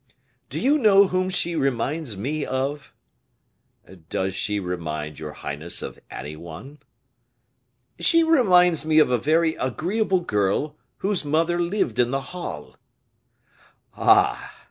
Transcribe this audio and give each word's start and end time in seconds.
"Do 0.49 0.59
you 0.59 0.79
know 0.79 1.05
whom 1.09 1.29
she 1.29 1.55
reminds 1.55 2.17
me 2.17 2.43
of?" 2.43 2.91
"Does 4.09 4.33
she 4.33 4.59
remind 4.59 5.19
your 5.19 5.33
highness 5.33 5.83
of 5.83 5.99
any 6.09 6.35
one?" 6.35 6.79
"She 7.99 8.23
reminds 8.23 8.83
me 8.83 8.97
of 8.97 9.11
a 9.11 9.19
very 9.19 9.53
agreeable 9.57 10.21
girl, 10.21 10.75
whose 11.05 11.23
mother 11.23 11.61
lived 11.61 11.99
in 11.99 12.09
the 12.09 12.19
Halles." 12.33 12.77
"Ah! 13.95 14.57